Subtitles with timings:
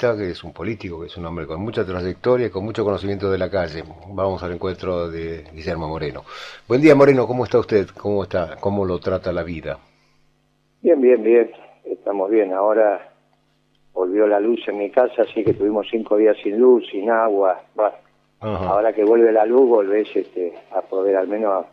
[0.00, 3.30] que es un político, que es un hombre con mucha trayectoria y con mucho conocimiento
[3.30, 3.84] de la calle.
[4.08, 6.24] Vamos al encuentro de Guillermo Moreno.
[6.66, 7.86] Buen día, Moreno, ¿cómo está usted?
[7.98, 8.56] ¿Cómo está?
[8.60, 9.78] ¿Cómo lo trata la vida?
[10.80, 11.50] Bien, bien, bien.
[11.84, 12.54] Estamos bien.
[12.54, 13.12] Ahora
[13.92, 17.60] volvió la luz en mi casa, así que tuvimos cinco días sin luz, sin agua.
[17.74, 17.94] Bueno,
[18.40, 21.66] ahora que vuelve la luz, volvés este, a poder al menos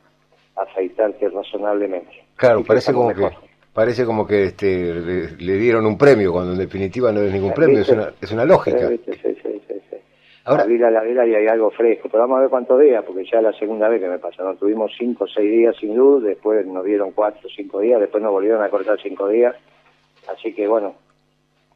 [0.57, 2.25] afeitarte razonablemente.
[2.35, 3.29] Claro, parece como que
[3.77, 4.91] parece como que este,
[5.37, 8.43] le, dieron un premio, cuando en definitiva no es ningún premio, es una, es una
[8.43, 8.87] lógica.
[8.87, 9.97] Sí, sí, sí, sí.
[10.45, 13.03] Ahora, Salir a la vela y hay algo fresco, pero vamos a ver cuántos días,
[13.05, 14.55] porque ya es la segunda vez que me pasa, ¿no?
[14.55, 18.23] Tuvimos cinco o seis días sin luz, después nos dieron cuatro o cinco días, después
[18.23, 19.55] nos volvieron a cortar cinco días,
[20.27, 20.95] así que bueno,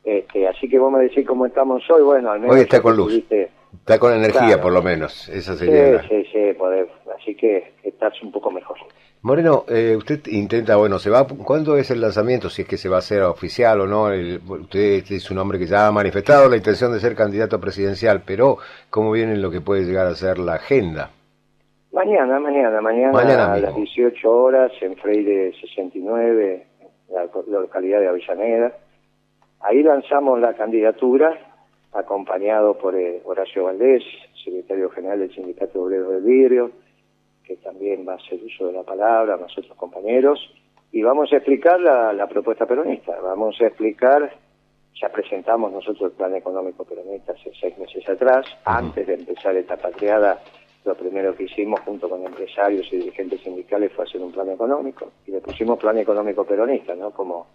[0.04, 2.56] este, así que vos me decís cómo estamos hoy, bueno, al menos...
[2.56, 6.02] Hoy está con luz, está con energía por lo menos, esa sería...
[6.02, 8.78] Sí, sí, sí, poder, así que estás un poco mejor.
[9.24, 12.50] Moreno, eh, usted intenta, bueno, se va, ¿cuándo es el lanzamiento?
[12.50, 14.06] Si es que se va a hacer oficial o no.
[14.06, 18.58] usted es un hombre que ya ha manifestado la intención de ser candidato presidencial, pero
[18.90, 21.12] ¿cómo viene lo que puede llegar a ser la agenda?
[21.92, 26.66] Mañana, mañana, mañana, a las 18 horas en Freire 69,
[27.10, 27.28] la,
[27.60, 28.72] localidad de Avellaneda.
[29.60, 31.38] Ahí lanzamos la candidatura,
[31.94, 34.02] acompañado por eh, Horacio Valdés,
[34.44, 36.72] secretario general del Sindicato Obrero del Vidrio,
[37.52, 40.40] que también va a hacer uso de la palabra, más otros compañeros,
[40.92, 44.34] y vamos a explicar la, propuesta peronista, vamos a explicar,
[44.94, 49.76] ya presentamos nosotros el plan económico peronista hace seis meses atrás, antes de empezar esta
[49.76, 50.40] patriada,
[50.86, 55.12] lo primero que hicimos junto con empresarios y dirigentes sindicales fue hacer un plan económico,
[55.28, 57.12] y le pusimos plan económico peronista, ¿no?
[57.12, 57.48] Como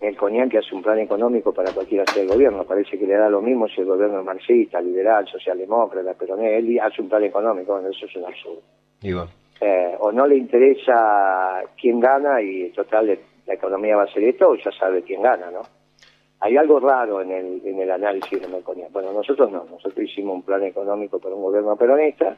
[0.00, 2.64] el Coñán que hace un plan económico para cualquiera sea el gobierno.
[2.64, 6.78] Parece que le da lo mismo si el gobierno es marxista, liberal, socialdemócrata, pero él
[6.80, 7.72] hace un plan económico.
[7.72, 8.60] Bueno, eso es un absurdo.
[9.60, 14.50] Eh, o no le interesa quién gana y total la economía va a ser esto
[14.50, 15.62] o ya sabe quién gana, ¿no?
[16.40, 18.92] Hay algo raro en el, en el análisis de Melconian.
[18.92, 22.36] Bueno, nosotros no, nosotros hicimos un plan económico para un gobierno peronista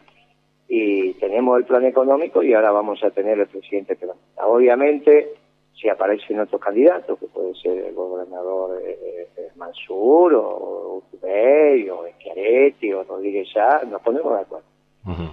[0.68, 4.46] y tenemos el plan económico y ahora vamos a tener el presidente peronista.
[4.46, 5.34] Obviamente,
[5.74, 12.06] si aparecen otros candidatos, que puede ser el gobernador eh, eh, Mansur o Urtubey o
[12.18, 14.75] Schiaretti o Rodríguez ya nos ponemos de acuerdo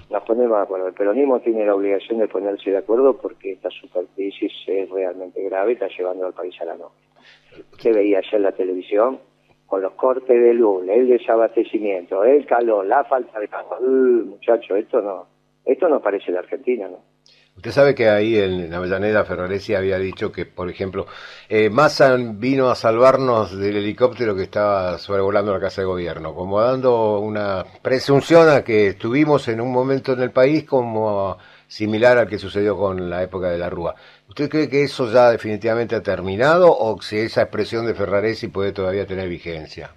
[0.10, 0.88] nos ponemos acuerdo.
[0.88, 5.74] El peronismo tiene la obligación de ponerse de acuerdo porque esta supercrisis es realmente grave
[5.74, 7.04] está llevando al país a la noche.
[7.72, 9.20] Usted veía ayer la televisión
[9.66, 13.82] con los cortes de luz, el desabastecimiento, el calor, la falta de calor.
[13.82, 15.26] Uh, muchacho, esto no,
[15.66, 17.00] esto no parece de Argentina, ¿no?
[17.56, 21.06] Usted sabe que ahí en Avellaneda Ferraresi había dicho que, por ejemplo,
[21.47, 26.59] eh, Massa vino a salvarnos del helicóptero que estaba sobrevolando la Casa de Gobierno, como
[26.59, 31.38] dando una presunción a que estuvimos en un momento en el país como
[31.68, 33.96] similar al que sucedió con la época de la Rúa.
[34.28, 38.74] ¿Usted cree que eso ya definitivamente ha terminado o si esa expresión de Ferraresi puede
[38.74, 39.92] todavía tener vigencia?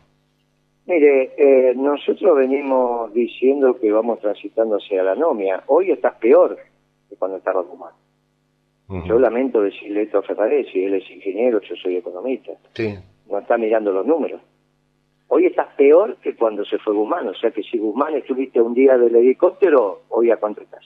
[0.84, 5.64] Mire, eh, nosotros venimos diciendo que vamos transitando hacia la anomia.
[5.66, 6.56] Hoy estás peor
[7.16, 7.92] que cuando estaba Guzmán.
[9.04, 12.52] Yo lamento decirle esto a Ferraresi, él es ingeniero, yo soy economista.
[12.74, 12.94] Sí.
[13.28, 14.40] No está mirando los números.
[15.26, 18.74] Hoy estás peor que cuando se fue Guzmán, o sea que si Guzmán estuviste un
[18.74, 20.84] día del helicóptero, hoy a cuánto estás.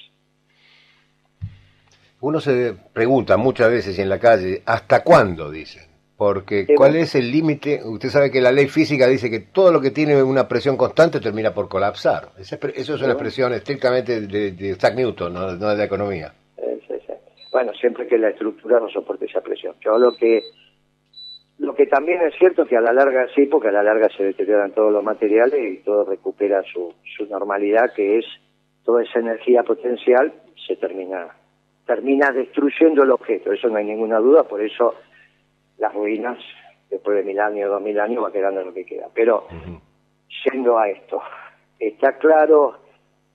[2.22, 5.50] Uno se pregunta muchas veces en la calle, ¿hasta cuándo?
[5.50, 5.89] Dicen.
[6.20, 7.80] Porque ¿cuál es el límite?
[7.82, 11.18] Usted sabe que la ley física dice que todo lo que tiene una presión constante
[11.18, 12.28] termina por colapsar.
[12.38, 12.58] Eso
[12.94, 16.30] es una expresión estrictamente de, de Isaac Newton, no, de la economía.
[17.50, 19.76] Bueno, siempre que la estructura no soporte esa presión.
[19.80, 20.42] Yo lo que
[21.56, 24.22] lo que también es cierto que a la larga sí, porque a la larga se
[24.22, 28.26] deterioran todos los materiales y todo recupera su, su normalidad, que es
[28.84, 30.34] toda esa energía potencial
[30.66, 31.28] se termina
[31.86, 33.54] termina destruyendo el objeto.
[33.54, 34.94] Eso no hay ninguna duda, por eso
[35.80, 36.38] las ruinas,
[36.90, 39.08] después de mil años, dos mil años, va quedando lo que queda.
[39.14, 39.46] Pero,
[40.44, 41.20] yendo a esto,
[41.78, 42.76] está claro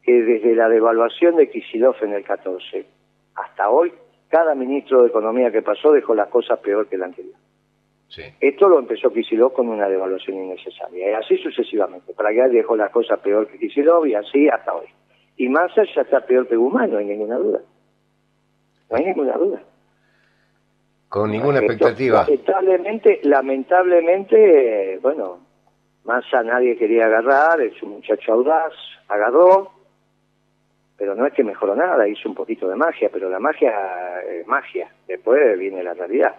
[0.04, 2.86] que desde la devaluación de Kisilov en el 14
[3.36, 3.92] hasta hoy,
[4.30, 7.36] cada ministro de Economía que pasó dejó las cosas peor que el anterior.
[8.40, 12.14] Esto lo empezó Kisilov con una devaluación innecesaria, y así sucesivamente.
[12.14, 14.88] Para allá dejó las cosas peor que Kisilov y así hasta hoy.
[15.38, 17.62] Y Massa ya está peor que Guzmán, no hay ninguna duda.
[18.90, 19.64] No hay ninguna duda.
[21.16, 22.26] Con ninguna expectativa.
[22.28, 25.40] lamentablemente, lamentablemente, bueno,
[26.04, 28.74] Massa nadie quería agarrar, es un muchacho audaz,
[29.08, 29.72] agarró,
[30.98, 33.72] pero no es que mejoró nada, hizo un poquito de magia, pero la magia
[34.30, 36.36] es magia, después viene la realidad.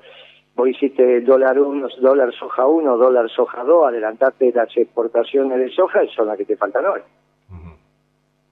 [0.55, 6.05] Vos hiciste dólar uno, dólar soja uno, dólar soja dos, adelantaste las exportaciones de soja
[6.05, 7.00] y son las que te faltan hoy.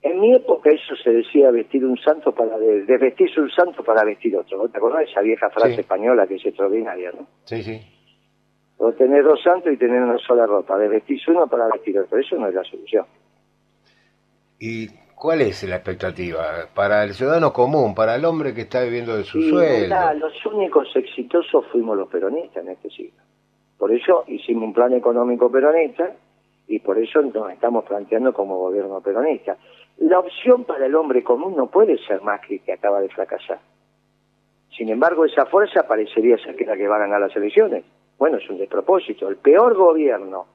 [0.05, 4.37] En mi época eso se decía vestir un santo para desvestirse un santo para vestir
[4.37, 4.69] otro.
[4.69, 7.27] ¿Te acordás de esa vieja frase española que es extraordinaria, no?
[7.45, 7.81] Sí, sí.
[8.77, 12.19] O tener dos santos y tener una sola ropa, de vestir uno para vestir otro.
[12.19, 13.07] Eso no es la solución.
[14.61, 19.17] ¿Y cuál es la expectativa para el ciudadano común, para el hombre que está viviendo
[19.17, 19.97] de su sueldo?
[20.19, 23.23] los únicos exitosos fuimos los peronistas en este siglo.
[23.79, 26.15] Por eso hicimos un plan económico peronista
[26.69, 29.57] y por eso nos estamos planteando como gobierno peronista.
[29.99, 33.61] La opción para el hombre común no puede ser Macri, que acaba de fracasar.
[34.77, 37.85] Sin embargo, esa fuerza parecería ser que la que va a ganar las elecciones.
[38.19, 39.29] Bueno, es un despropósito.
[39.29, 40.47] El peor gobierno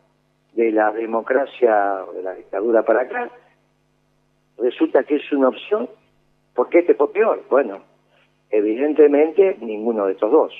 [0.53, 3.29] de la democracia, de la dictadura para acá,
[4.57, 5.89] resulta que es una opción.
[6.53, 7.43] ¿Por qué este fue peor?
[7.49, 7.81] Bueno,
[8.49, 10.53] evidentemente ninguno de estos dos.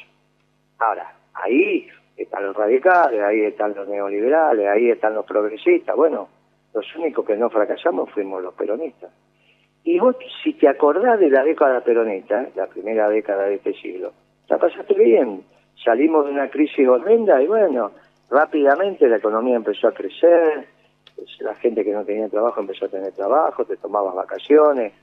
[0.78, 5.96] Ahora, ahí están los radicales, ahí están los neoliberales, ahí están los progresistas.
[5.96, 6.30] Bueno,
[6.74, 9.12] los únicos que no fracasamos fuimos los peronistas.
[9.84, 14.14] Y vos, si te acordás de la década peronista, la primera década de este siglo,
[14.48, 15.44] la pasaste bien.
[15.84, 17.92] Salimos de una crisis horrenda y bueno,
[18.30, 20.68] rápidamente la economía empezó a crecer,
[21.16, 24.94] pues, la gente que no tenía trabajo empezó a tener trabajo, te tomabas vacaciones,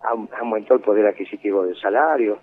[0.00, 2.38] aumentó el poder adquisitivo del salario,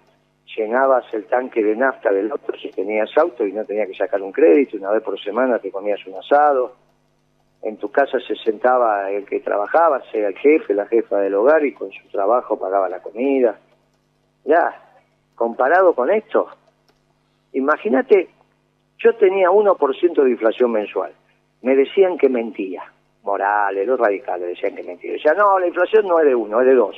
[0.55, 4.21] llenabas el tanque de nafta del auto si tenías auto y no tenías que sacar
[4.21, 6.75] un crédito, una vez por semana te comías un asado,
[7.61, 11.65] en tu casa se sentaba el que trabajaba, sea el jefe, la jefa del hogar
[11.65, 13.59] y con su trabajo pagaba la comida.
[14.45, 14.81] Ya,
[15.35, 16.47] comparado con esto,
[17.53, 18.29] imagínate,
[18.99, 21.11] yo tenía 1% de inflación mensual,
[21.61, 22.83] me decían que mentía,
[23.23, 26.67] Morales, los radicales decían que mentía, decían, no, la inflación no es de 1, es
[26.67, 26.95] de 2.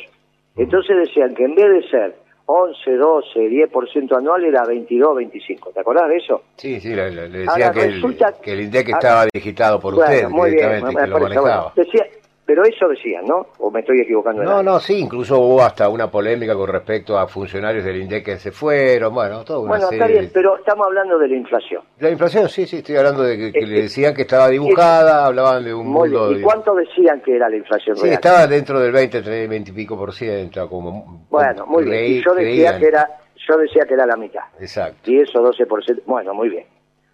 [0.57, 2.15] Entonces decían que en vez de ser
[2.51, 5.69] 11, 12, 10% anual era 22, 25.
[5.69, 6.41] ¿Te acordás de eso?
[6.55, 11.07] Sí, sí, le, decía que, el, que, el, INDEC estaba digitado por usted directamente, que
[11.07, 11.73] lo manejaba.
[11.75, 12.07] decía,
[12.49, 13.45] pero eso decían, ¿no?
[13.59, 14.41] ¿O me estoy equivocando?
[14.41, 18.37] No, no, sí, incluso hubo hasta una polémica con respecto a funcionarios del INDEC que
[18.37, 21.83] se fueron, bueno, todo una Bueno, está bien, pero estamos hablando de la inflación.
[21.99, 25.75] La inflación, sí, sí, estoy hablando de que, le decían que estaba dibujada, hablaban de
[25.75, 26.31] un mundo...
[26.31, 29.95] ¿Y cuánto decían que era la inflación Sí, estaba dentro del 20, 20 y pico
[29.95, 31.27] por ciento, como...
[31.29, 33.07] Bueno, muy bien, yo decía que era
[33.47, 34.45] yo decía que era la mitad.
[34.59, 34.97] Exacto.
[35.05, 36.65] 10 o 12%, bueno, muy bien.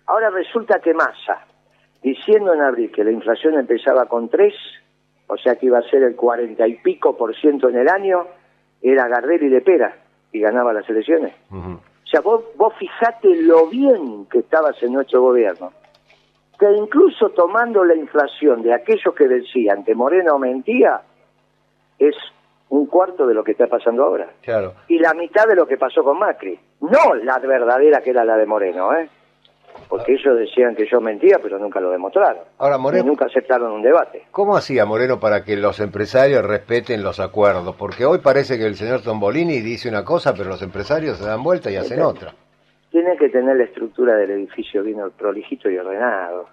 [0.06, 1.46] Ahora resulta que Massa,
[2.02, 4.54] diciendo en abril que la inflación empezaba con 3,
[5.28, 8.26] o sea que iba a ser el cuarenta y pico por ciento en el año,
[8.82, 9.96] era Gardel y Lepera,
[10.32, 11.34] y ganaba las elecciones.
[11.52, 15.72] O sea, vos, vos fijate lo bien que estabas en nuestro gobierno,
[16.60, 21.02] que incluso tomando la inflación de aquellos que decían que Moreno mentía,
[21.98, 22.16] es
[22.70, 24.28] un cuarto de lo que está pasando ahora.
[24.42, 24.74] Claro.
[24.88, 26.60] Y la mitad de lo que pasó con Macri.
[26.82, 29.10] No la verdadera que era la de Moreno, ¿eh?
[29.96, 32.44] Porque ellos decían que yo mentía, pero nunca lo demostraron.
[32.58, 34.24] Ahora, Moreno, y nunca aceptaron un debate.
[34.32, 37.76] ¿Cómo hacía Moreno para que los empresarios respeten los acuerdos?
[37.78, 41.42] Porque hoy parece que el señor Tombolini dice una cosa, pero los empresarios se dan
[41.42, 42.34] vuelta y hacen otra.
[42.92, 46.50] Tiene que tener la estructura del edificio bien prolijito y ordenado.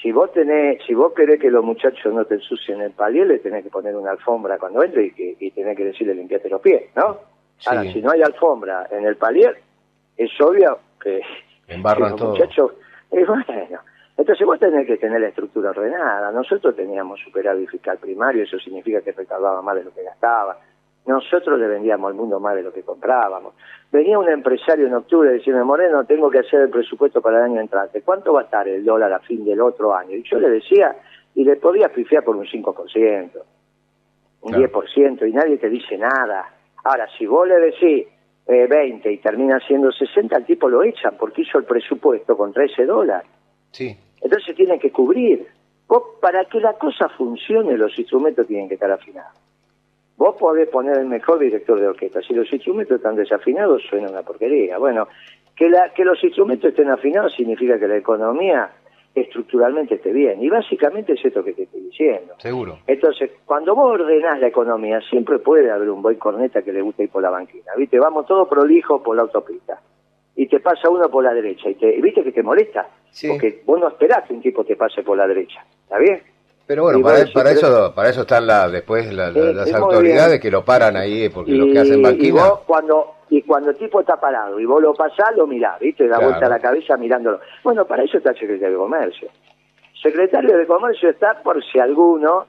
[0.00, 3.38] Si vos tenés, si vos querés que los muchachos no te ensucien el palier, le
[3.40, 6.84] tenés que poner una alfombra cuando entre y, y tenés que decirle limpiate los pies,
[6.96, 7.18] ¿no?
[7.66, 9.56] Ahora, si no hay alfombra en el palier,
[10.16, 11.20] es obvio que
[11.68, 12.30] Embarran todo.
[12.30, 12.72] Muchachos,
[13.10, 13.80] bueno,
[14.16, 16.30] entonces vos tenés que tener la estructura ordenada.
[16.32, 20.58] Nosotros teníamos superávit fiscal primario, eso significa que recaudaba más de lo que gastaba.
[21.06, 23.54] Nosotros le vendíamos al mundo más de lo que comprábamos.
[23.90, 27.44] Venía un empresario en octubre y decía, Moreno, tengo que hacer el presupuesto para el
[27.44, 28.02] año entrante.
[28.02, 30.14] ¿Cuánto va a estar el dólar a fin del otro año?
[30.14, 30.96] Y yo le decía,
[31.34, 33.30] y le podía pifiar por un 5%,
[34.42, 36.48] un 10%, y nadie te dice nada.
[36.84, 38.06] Ahora, si vos le decís,
[38.46, 42.52] 20 eh, y termina siendo 60, al tipo lo echan porque hizo el presupuesto con
[42.52, 43.28] 13 dólares.
[43.70, 43.96] Sí.
[44.20, 45.46] Entonces tienen que cubrir.
[45.88, 49.36] Vos, para que la cosa funcione, los instrumentos tienen que estar afinados.
[50.16, 52.20] Vos podés poner el mejor director de orquesta.
[52.22, 54.78] Si los instrumentos están desafinados, suena una porquería.
[54.78, 55.08] Bueno,
[55.56, 58.70] que, la, que los instrumentos estén afinados significa que la economía
[59.14, 60.42] estructuralmente esté bien.
[60.42, 62.34] Y básicamente es esto que te estoy diciendo.
[62.38, 62.78] Seguro.
[62.86, 67.04] Entonces, cuando vos ordenás la economía, siempre puede haber un boy corneta que le guste
[67.04, 67.72] ir por la banquina.
[67.76, 67.98] ¿Viste?
[67.98, 69.80] Vamos todos prolijo por la autopista.
[70.34, 71.68] Y te pasa uno por la derecha.
[71.68, 72.88] Y te, ¿Viste que te molesta?
[73.28, 75.62] Porque vos no esperás que un tipo te pase por la derecha.
[75.84, 76.22] ¿Está bien?
[76.66, 81.28] Pero bueno, para, eso para eso están la, después las autoridades que lo paran ahí,
[81.28, 82.28] porque los que hacen banquina...
[82.28, 85.80] Y vos cuando y cuando el tipo está parado y vos lo pasás, lo mirás,
[85.80, 86.06] ¿viste?
[86.06, 87.40] Da vuelta a la cabeza mirándolo.
[87.64, 89.28] Bueno, para eso está el secretario de Comercio.
[90.02, 92.44] Secretario de Comercio está por si alguno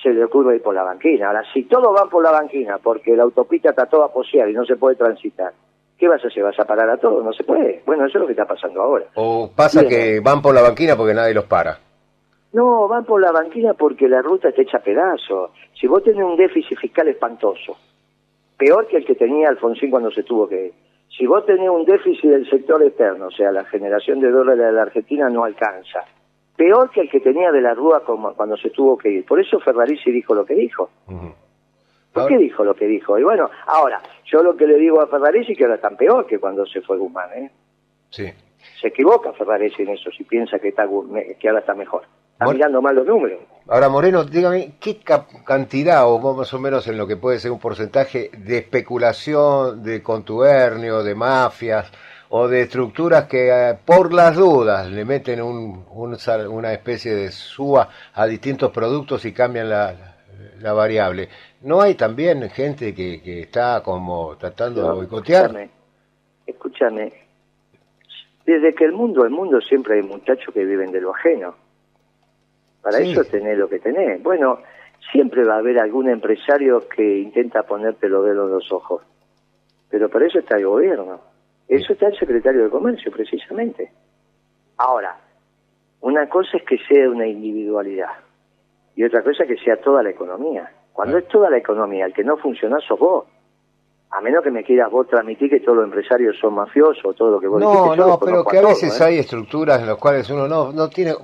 [0.00, 1.26] se le ocurre ir por la banquina.
[1.26, 4.64] Ahora, si todos van por la banquina porque la autopista está toda poseada y no
[4.64, 5.52] se puede transitar,
[5.98, 6.44] ¿qué vas a hacer?
[6.44, 7.24] ¿Vas a parar a todos?
[7.24, 7.82] No se puede.
[7.84, 9.06] Bueno, eso es lo que está pasando ahora.
[9.16, 11.80] O pasa que van por la banquina porque nadie los para.
[12.52, 15.50] No, van por la banquina porque la ruta está hecha a pedazos.
[15.74, 17.76] Si vos tenés un déficit fiscal espantoso,
[18.58, 20.72] peor que el que tenía Alfonsín cuando se tuvo que,
[21.16, 24.72] Si vos tenés un déficit del sector externo, o sea, la generación de dólares de
[24.72, 26.04] la Argentina no alcanza,
[26.56, 29.24] peor que el que tenía de la Rúa cuando se tuvo que ir.
[29.24, 30.90] Por eso Ferrarisi dijo lo que dijo.
[32.12, 33.16] ¿Por qué dijo lo que dijo?
[33.18, 36.40] Y bueno, ahora, yo lo que le digo a Ferrarisi que ahora está peor que
[36.40, 37.50] cuando se fue Guzmán, ¿eh?
[38.10, 38.26] Sí.
[38.80, 40.88] Se equivoca Ferraresi en eso, si piensa que, está,
[41.38, 42.02] que ahora está mejor.
[42.32, 43.38] Está mirando mal los números.
[43.70, 44.98] Ahora, Moreno, dígame, ¿qué
[45.44, 50.02] cantidad, o más o menos en lo que puede ser un porcentaje de especulación, de
[50.02, 51.92] contubernio, de mafias,
[52.30, 57.90] o de estructuras que eh, por las dudas le meten un, una especie de suba
[58.14, 60.16] a distintos productos y cambian la,
[60.60, 61.28] la variable.
[61.60, 65.44] ¿No hay también gente que, que está como tratando de boicotear?
[65.44, 65.70] Escúchame,
[66.46, 67.12] escúchame,
[68.46, 71.67] desde que el mundo el mundo siempre hay muchachos que viven de lo ajeno.
[72.90, 74.22] Para eso tenés lo que tenés.
[74.22, 74.60] Bueno,
[75.12, 79.02] siempre va a haber algún empresario que intenta ponerte los dedos en los ojos.
[79.90, 81.20] Pero para eso está el gobierno.
[81.68, 83.92] Eso está el secretario de Comercio, precisamente.
[84.78, 85.18] Ahora,
[86.00, 88.12] una cosa es que sea una individualidad
[88.96, 90.72] y otra cosa es que sea toda la economía.
[90.94, 93.26] Cuando es toda la economía, el que no funciona sos vos
[94.10, 97.32] a menos que me quieras vos transmitir que todos los empresarios son mafiosos, o todo
[97.32, 99.04] lo que vos No, no, pero que a veces ¿eh?
[99.04, 101.14] hay estructuras en las cuales uno no no tiene...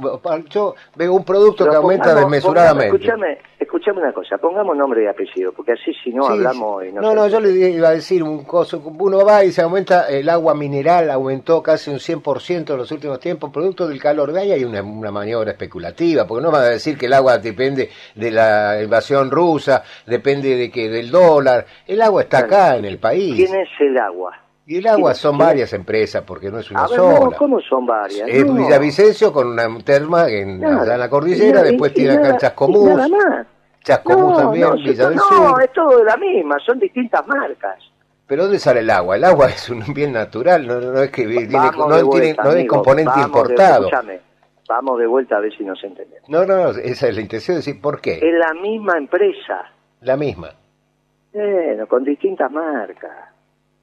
[0.50, 2.96] Yo veo un producto que aumenta desmesuradamente.
[2.96, 6.84] escúchame, escúchame una cosa, pongamos nombre y apellido, porque así si no hablamos...
[6.84, 9.62] Y no, no, no, yo le iba a decir un coso, uno va y se
[9.62, 14.30] aumenta el agua mineral, aumentó casi un 100% en los últimos tiempos, producto del calor.
[14.30, 17.38] De ahí hay una, una maniobra especulativa, porque no va a decir que el agua
[17.38, 22.84] depende de la invasión rusa, depende de que del dólar, el agua está acá en
[22.84, 23.34] el país.
[23.34, 24.44] ¿Quién es el agua?
[24.66, 27.36] Y el agua son varias empresas, porque no es una sola.
[27.36, 28.26] ¿Cómo son varias?
[28.26, 32.88] Es Villavicencio con una terma en, la cordillera, después tiene acá Chascomús.
[32.88, 33.46] Nada más.
[33.82, 35.32] Chascomús también, Villa del Sur.
[35.32, 37.76] No, es todo de la misma, son distintas marcas.
[38.26, 39.16] ¿Pero dónde sale el agua?
[39.16, 43.20] El agua es un bien natural, no, no es que no, tiene, no es componente
[43.20, 43.90] importado.
[44.66, 46.26] vamos de vuelta a ver si nos entendemos.
[46.28, 48.14] No, no, esa es la intención de decir, ¿por qué?
[48.14, 49.70] Es la misma empresa.
[50.00, 50.54] La misma.
[51.34, 53.34] Bueno, con distintas marcas.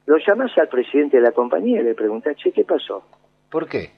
[0.06, 3.04] Lo llamás al presidente de la compañía y le preguntás, che, ¿qué pasó?
[3.50, 3.90] ¿Por qué?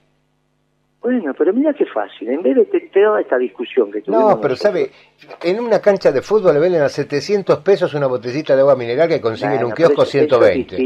[1.01, 2.31] Bueno, pero mira qué fácil.
[2.31, 4.35] En vez de toda esta discusión que tuvimos...
[4.37, 4.91] No, pero sabe,
[5.43, 9.09] en una cancha de fútbol le venden a 700 pesos una botellita de agua mineral
[9.09, 10.77] que consiguen en un kiosco 120.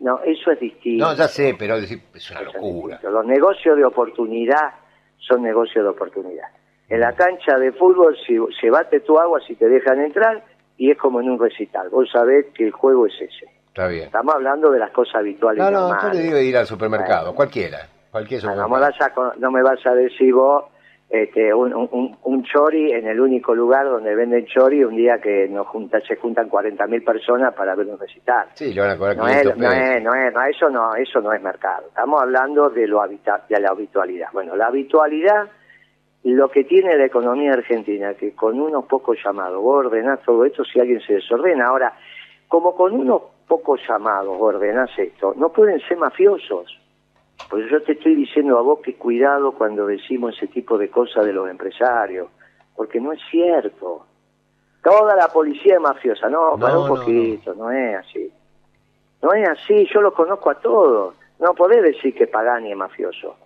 [0.00, 1.06] no, eso es distinto.
[1.06, 3.00] No, ya sé, pero es una locura.
[3.02, 4.74] Los negocios de oportunidad
[5.18, 6.48] son negocios de oportunidad.
[6.88, 10.42] En la cancha de fútbol, si se bate tu agua, si te dejan entrar,
[10.78, 11.90] y es como en un recital.
[11.90, 13.46] Vos sabés que el juego es ese.
[13.68, 14.04] Está bien.
[14.04, 15.62] Estamos hablando de las cosas habituales.
[15.62, 17.86] No, no, yo le digo ir al supermercado, cualquiera.
[18.10, 20.64] Cualquier No, me vas a, no me vas a decir vos
[21.10, 25.48] este, un, un, un, chori en el único lugar donde venden chori un día que
[25.48, 28.46] nos junta, se juntan 40.000 personas para ver un recital.
[28.54, 31.20] Sí, lo van a cobrar no es, no es, no es, no, eso no, eso
[31.20, 31.86] no es mercado.
[31.88, 34.28] Estamos hablando de lo de la habitualidad.
[34.32, 35.48] Bueno, la habitualidad
[36.32, 40.64] lo que tiene la economía argentina, que con unos pocos llamados vos ordenás todo esto
[40.64, 41.66] si alguien se desordena.
[41.66, 41.96] Ahora,
[42.48, 46.78] como con unos pocos llamados ordenás esto, no pueden ser mafiosos.
[47.48, 51.24] Pues yo te estoy diciendo a vos que cuidado cuando decimos ese tipo de cosas
[51.24, 52.28] de los empresarios,
[52.74, 54.04] porque no es cierto.
[54.82, 58.32] Toda la policía es mafiosa, no, para un poquito, no, es así.
[59.22, 61.14] No es así, yo los conozco a todos.
[61.38, 63.36] No podés decir que Pagani es mafioso.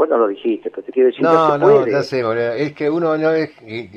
[0.00, 2.22] Vos no lo dijiste, pero te quiero decir no, no, ya sé,
[2.56, 3.50] es que uno no es,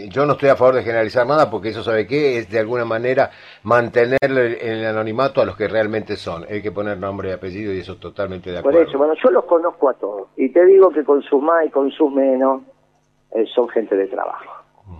[0.10, 2.83] yo no estoy a favor de generalizar nada porque eso sabe qué, es de alguna
[2.83, 3.31] manera
[3.63, 7.72] mantener en el anonimato a los que realmente son, hay que poner nombre y apellido
[7.72, 8.79] y eso totalmente de acuerdo.
[8.79, 10.27] Por eso, bueno, yo los conozco a todos.
[10.36, 12.63] Y te digo que con sus más y con sus menos
[13.33, 14.51] eh, son gente de trabajo.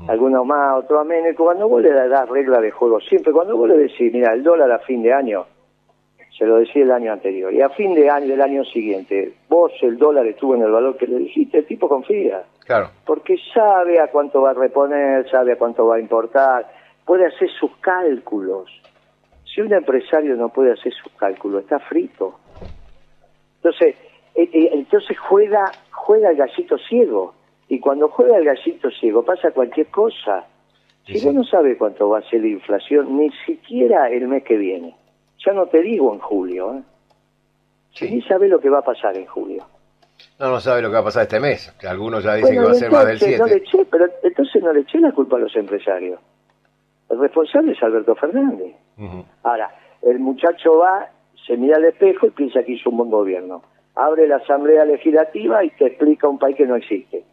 [0.08, 3.68] Algunos más, otros menos, y cuando vos le das regla de juego, siempre cuando vos
[3.68, 5.48] le decís, mira, el dólar a fin de año
[6.38, 7.54] se lo decía el año anterior.
[7.54, 10.98] Y a fin de año del año siguiente, vos el dólar estuvo en el valor
[10.98, 12.44] que le dijiste, el tipo confía.
[12.66, 12.90] Claro.
[13.06, 16.72] Porque sabe a cuánto va a reponer, sabe a cuánto va a importar,
[17.06, 18.70] puede hacer sus cálculos.
[19.46, 22.40] Si un empresario no puede hacer sus cálculos, está frito.
[23.58, 23.96] Entonces,
[24.34, 27.36] eh, eh, entonces juega, juega el gallito ciego.
[27.68, 30.48] Y cuando juega el gallito ciego pasa cualquier cosa.
[31.06, 34.58] Si vos no sabe cuánto va a ser la inflación, ni siquiera el mes que
[34.58, 34.96] viene
[35.46, 36.84] ya no te digo en julio, ¿eh?
[37.94, 38.10] Sí.
[38.10, 39.64] Ni sabe lo que va a pasar en julio.
[40.40, 41.72] No, no sabe lo que va a pasar este mes.
[41.80, 43.38] Que algunos ya dicen que va a ser más del 7.
[43.38, 46.20] No le eché, pero entonces no le eché la culpa a los empresarios.
[47.10, 48.76] El responsable es Alberto Fernández.
[49.44, 49.70] Ahora,
[50.02, 51.10] el muchacho va,
[51.46, 53.64] se mira al espejo y piensa que hizo un buen gobierno.
[53.96, 57.24] Abre la asamblea legislativa y te explica un país que no existe.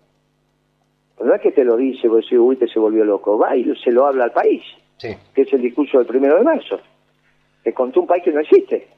[1.16, 3.38] Pero no es que te lo dice, vos decís, uy, te se volvió loco.
[3.38, 4.62] Va y se lo habla al país.
[4.98, 5.16] Sí.
[5.34, 6.80] Que es el discurso del primero de marzo.
[7.62, 8.88] Te contó un país que no existe.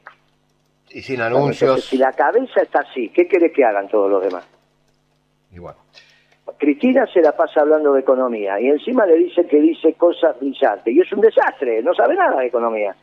[0.89, 1.85] Y sin anuncios.
[1.85, 4.47] si la cabeza está así, ¿qué quiere que hagan todos los demás?
[5.51, 5.75] Igual.
[6.57, 10.93] Cristina se la pasa hablando de economía y encima le dice que dice cosas brillantes
[10.93, 12.95] y es un desastre, no sabe nada de economía.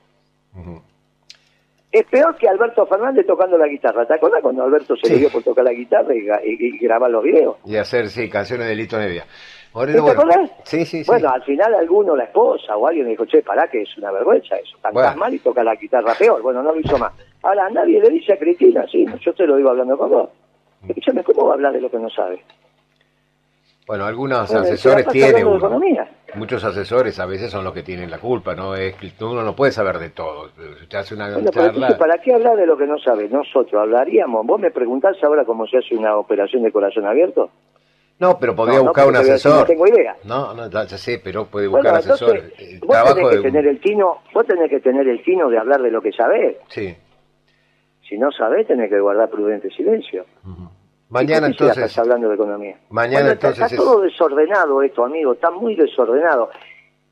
[1.92, 4.06] Es peor que Alberto Fernández tocando la guitarra.
[4.06, 7.56] ¿Te acuerdas cuando Alberto se le dio por tocar la guitarra y, grabar los videos?
[7.64, 9.24] Y hacer, sí, canciones de Lito Nevia.
[9.72, 10.50] ¿Te acuerdas?
[10.64, 13.98] Sí, sí, Bueno, al final alguno, la esposa o alguien dijo, che, pará que es
[13.98, 14.76] una vergüenza eso.
[14.82, 16.42] Cantás mal y toca la guitarra peor.
[16.42, 17.12] Bueno, no lo hizo más.
[17.42, 20.30] Ahora, nadie le dice a Cristina, sí, yo te lo digo hablando con vos.
[20.88, 22.42] Escúchame, ¿cómo va a hablar de lo que no sabe?
[23.86, 25.46] Bueno, algunos asesores tienen,
[26.34, 28.76] muchos asesores a veces son los que tienen la culpa, ¿no?
[28.76, 30.50] Es uno no puede saber de todo.
[30.80, 31.98] Usted hace una charla...
[31.98, 33.28] ¿Para qué hablar de lo que no sabe?
[33.28, 34.46] Nosotros hablaríamos.
[34.46, 37.50] ¿Vos me preguntás ahora cómo se hace una operación de corazón abierto?
[38.20, 39.60] No, pero podría buscar un asesor.
[39.60, 40.14] No tengo idea.
[40.24, 42.42] No, no, ya sé, pero puede buscar bueno, asesor.
[42.82, 45.90] vos tenés que tener el tino, vos tenés que tener el tino de hablar de
[45.90, 46.58] lo que sabés.
[46.68, 46.94] Sí.
[48.06, 50.26] Si no sabés, tenés que guardar prudente silencio.
[51.08, 51.78] Mañana entonces.
[51.78, 52.76] Estás hablando de economía.
[52.90, 53.72] Mañana entonces.
[53.72, 56.50] Está, todo desordenado esto, amigo, está muy desordenado.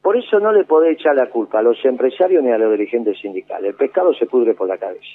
[0.03, 3.19] Por eso no le podés echar la culpa a los empresarios ni a los dirigentes
[3.19, 3.71] sindicales.
[3.71, 5.07] El pescado se pudre por la cabeza.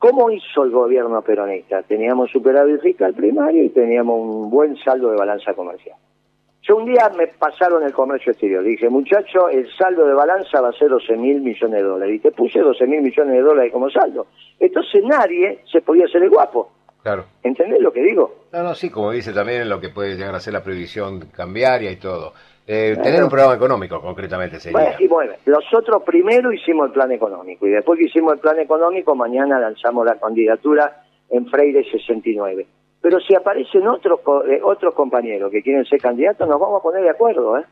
[0.00, 1.82] ¿Cómo hizo el gobierno peronista?
[1.82, 5.94] Teníamos superávit fiscal primario y teníamos un buen saldo de balanza comercial.
[6.62, 8.64] Yo un día me pasaron el comercio exterior.
[8.64, 12.16] Dije, muchacho, el saldo de balanza va a ser 12 mil millones de dólares.
[12.16, 14.28] Y te puse 12 mil millones de dólares como saldo.
[14.58, 16.70] Entonces nadie se podía hacer el guapo.
[17.02, 17.26] Claro.
[17.42, 18.46] ¿Entendés lo que digo?
[18.54, 21.90] No, no, sí, como dice también lo que puede llegar a ser la previsión cambiaria
[21.90, 22.32] y todo.
[22.66, 24.78] Eh, tener un programa económico, concretamente, sería.
[24.78, 28.58] Bueno, y bueno, nosotros primero hicimos el plan económico y después que hicimos el plan
[28.60, 32.66] económico, mañana lanzamos la candidatura en Freire 69.
[33.00, 37.02] Pero si aparecen otros eh, otros compañeros que quieren ser candidatos, nos vamos a poner
[37.02, 37.64] de acuerdo, ¿eh?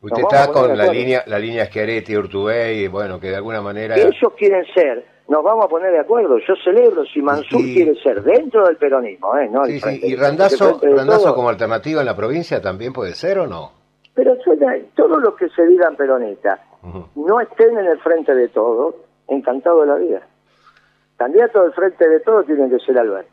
[0.00, 3.96] Usted está con la línea, la línea Schiaretti, Urtubey, bueno, que de alguna manera...
[3.96, 6.38] Ellos quieren ser nos vamos a poner de acuerdo.
[6.38, 9.48] Yo celebro si Mansur quiere ser dentro del peronismo, ¿eh?
[9.50, 10.00] No sí, sí.
[10.02, 13.77] ¿Y Randazo, Randazo como alternativa en la provincia también puede ser o no?
[14.18, 14.36] Pero
[14.96, 16.58] todos los que se digan peronistas
[17.14, 18.96] no estén en el frente de todo,
[19.28, 20.22] encantado de la vida.
[21.16, 23.30] Candidato del frente de todo tiene que ser Alberto,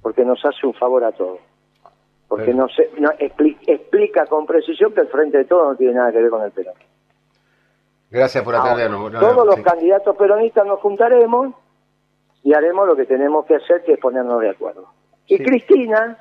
[0.00, 1.40] porque nos hace un favor a todos.
[2.26, 6.10] Porque no, se, no explica, con precisión que el frente de todo no tiene nada
[6.10, 6.86] que ver con el peronismo.
[8.10, 9.12] Gracias por atendernos.
[9.12, 11.54] todos los candidatos peronistas nos juntaremos
[12.42, 14.88] y haremos lo que tenemos que hacer, que es ponernos de acuerdo.
[15.26, 16.16] Y Cristina,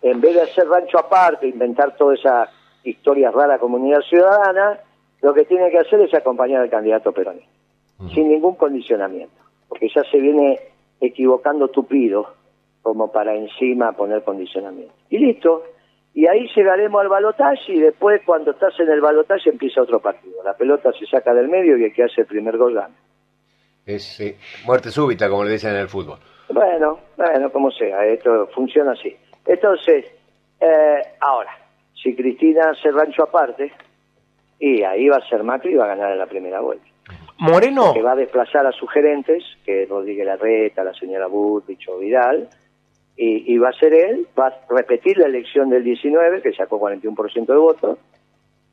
[0.00, 2.48] en vez de hacer rancho aparte, inventar toda esa
[2.84, 4.78] historia rara comunidad ciudadana,
[5.22, 7.50] lo que tiene que hacer es acompañar al candidato peronista,
[8.14, 9.34] sin ningún condicionamiento,
[9.68, 10.60] porque ya se viene
[11.00, 12.34] equivocando tupido
[12.82, 14.92] como para encima poner condicionamiento.
[15.08, 15.64] Y listo,
[16.12, 20.42] y ahí llegaremos al balotaje y después cuando estás en el balotaje empieza otro partido.
[20.44, 22.94] La pelota se saca del medio y el que hace el primer gol gana.
[23.86, 24.22] Es
[24.64, 26.18] muerte súbita, como le dicen en el fútbol.
[26.50, 29.14] Bueno, bueno, como sea, esto funciona así.
[29.46, 30.06] Entonces,
[30.60, 31.50] eh, ahora,
[32.04, 33.72] si Cristina hace rancho aparte,
[34.60, 36.84] y ahí va a ser Macri y va a ganar en la primera vuelta.
[37.38, 37.92] Moreno.
[37.94, 41.98] Que va a desplazar a sus gerentes, que es Rodríguez Larreta, la señora Burrich o
[41.98, 42.48] Vidal,
[43.16, 47.46] y, va a ser él, va a repetir la elección del 19, que sacó 41%
[47.46, 47.98] de votos,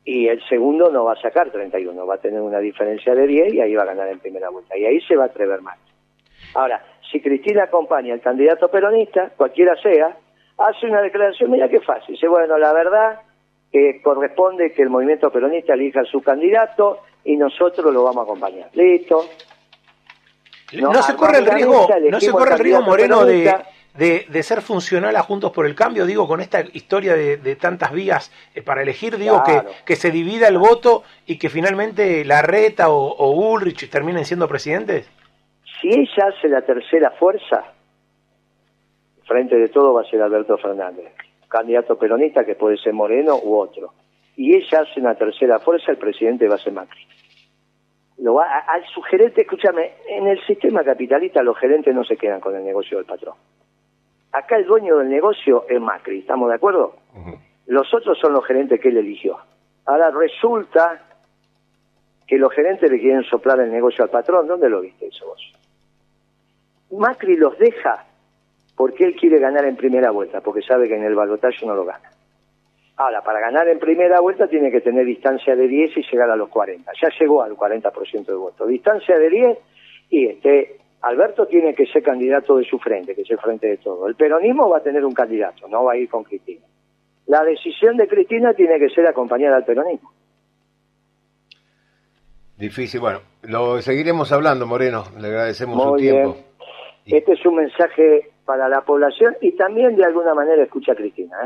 [0.03, 3.53] y el segundo no va a sacar 31, va a tener una diferencia de 10
[3.53, 4.75] y ahí va a ganar en primera vuelta.
[4.75, 5.77] Y ahí se va a atrever más.
[6.55, 10.17] Ahora, si Cristina acompaña al candidato peronista, cualquiera sea,
[10.67, 13.21] hace una declaración, mira qué fácil, dice, bueno, la verdad
[13.71, 18.23] que corresponde que el movimiento peronista elija a su candidato y nosotros lo vamos a
[18.23, 18.69] acompañar.
[18.73, 19.25] Listo.
[20.73, 23.51] No, se corre el riesgo, no se corre el riesgo Moreno de
[23.93, 27.91] de, de, ser funcional a Juntos por el Cambio, digo, con esta historia de, tantas
[27.91, 32.89] vías eh, para elegir, digo, que, que se divida el voto y que finalmente Larreta
[32.89, 35.09] o, o Ulrich terminen siendo presidentes?
[35.81, 37.63] Si ella hace la tercera fuerza,
[39.31, 41.13] frente de todo va a ser Alberto Fernández,
[41.47, 43.93] candidato peronista que puede ser Moreno u otro.
[44.35, 47.07] Y ella hace una tercera fuerza, el presidente va a ser Macri.
[48.17, 52.41] Lo va, al su gerente, escúchame, en el sistema capitalista los gerentes no se quedan
[52.41, 53.35] con el negocio del patrón.
[54.33, 56.95] Acá el dueño del negocio es Macri, ¿estamos de acuerdo?
[57.67, 59.37] Los otros son los gerentes que él eligió.
[59.85, 61.03] Ahora resulta
[62.27, 64.47] que los gerentes le quieren soplar el negocio al patrón.
[64.47, 65.53] ¿Dónde lo viste eso vos?
[66.91, 68.05] Macri los deja
[68.81, 71.85] porque él quiere ganar en primera vuelta, porque sabe que en el balotaje no lo
[71.85, 72.09] gana.
[72.97, 76.35] Ahora, para ganar en primera vuelta tiene que tener distancia de 10 y llegar a
[76.35, 76.91] los 40.
[76.99, 78.65] Ya llegó al 40% de voto.
[78.65, 79.57] Distancia de 10
[80.09, 83.77] y este Alberto tiene que ser candidato de su frente, que es el frente de
[83.77, 84.07] todo.
[84.07, 86.65] El peronismo va a tener un candidato, no va a ir con Cristina.
[87.27, 90.11] La decisión de Cristina tiene que ser acompañada al peronismo.
[92.57, 95.03] Difícil, bueno, lo seguiremos hablando, Moreno.
[95.19, 96.35] Le agradecemos su tiempo.
[97.05, 101.37] Este es un mensaje para la población y también de alguna manera escucha a Cristina,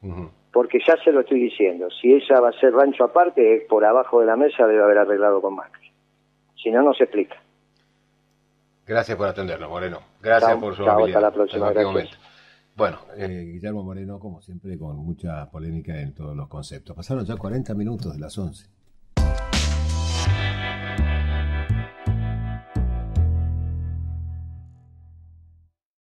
[0.00, 0.28] ¿eh?
[0.52, 4.20] porque ya se lo estoy diciendo, si ella va a ser rancho aparte, por abajo
[4.20, 5.90] de la mesa debe haber arreglado con Macri.
[6.54, 7.34] Si no, no se explica.
[8.86, 9.98] Gracias por atenderlo, Moreno.
[10.22, 11.72] Gracias por su chao, hasta la próxima.
[12.76, 16.94] Bueno, eh, Guillermo Moreno, como siempre, con mucha polémica en todos los conceptos.
[16.94, 18.70] Pasaron ya 40 minutos de las 11.